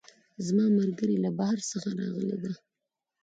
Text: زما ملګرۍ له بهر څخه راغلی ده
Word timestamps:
زما 0.45 0.65
ملګرۍ 0.79 1.17
له 1.25 1.31
بهر 1.39 1.59
څخه 1.71 1.89
راغلی 1.99 2.37
ده 2.43 2.51